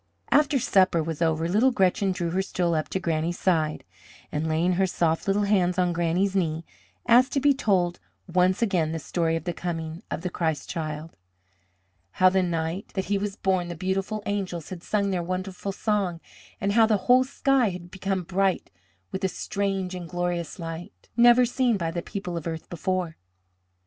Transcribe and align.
After 0.31 0.57
supper 0.57 1.03
was 1.03 1.21
over 1.21 1.47
little 1.47 1.69
Gretchen 1.69 2.11
drew 2.11 2.31
her 2.31 2.41
stool 2.41 2.73
up 2.73 2.89
to 2.89 2.99
Granny's 2.99 3.37
side, 3.37 3.83
and 4.31 4.47
laying 4.47 4.71
her 4.71 4.87
soft, 4.87 5.27
little 5.27 5.43
hands 5.43 5.77
on 5.77 5.93
Granny's 5.93 6.35
knee, 6.35 6.65
asked 7.07 7.33
to 7.33 7.39
be 7.39 7.53
told 7.53 7.99
once 8.25 8.63
again 8.63 8.93
the 8.93 8.97
story 8.97 9.35
of 9.35 9.43
the 9.43 9.53
coming 9.53 10.01
of 10.09 10.21
the 10.21 10.31
Christ 10.31 10.67
Child; 10.67 11.15
how 12.13 12.29
the 12.29 12.41
night 12.41 12.93
that 12.95 13.05
he 13.13 13.19
was 13.19 13.35
born 13.35 13.67
the 13.67 13.75
beautiful 13.75 14.23
angels 14.25 14.69
had 14.69 14.81
sung 14.81 15.11
their 15.11 15.21
wonderful 15.21 15.71
song, 15.71 16.19
and 16.59 16.71
how 16.71 16.87
the 16.87 16.97
whole 17.05 17.23
sky 17.23 17.69
had 17.69 17.91
become 17.91 18.23
bright 18.23 18.71
with 19.11 19.23
a 19.23 19.27
strange 19.29 19.93
and 19.93 20.09
glorious 20.09 20.57
light, 20.57 21.09
never 21.15 21.45
seen 21.45 21.77
by 21.77 21.91
the 21.91 22.01
people 22.01 22.35
of 22.35 22.47
earth 22.47 22.67
before. 22.71 23.17